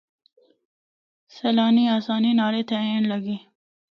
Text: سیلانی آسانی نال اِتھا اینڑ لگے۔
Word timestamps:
سیلانی 1.35 1.85
آسانی 1.97 2.31
نال 2.39 2.53
اِتھا 2.59 2.77
اینڑ 2.87 3.03
لگے۔ 3.11 3.37